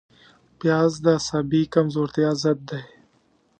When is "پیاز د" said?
0.59-1.07